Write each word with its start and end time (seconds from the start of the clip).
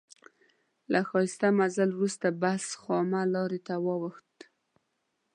له 0.91 0.99
ښایسته 1.09 1.47
مزل 1.59 1.89
وروسته 1.93 2.27
بس 2.41 2.63
خامه 2.81 3.21
لارې 3.33 3.59
ته 3.67 3.75
واوښت. 3.85 4.35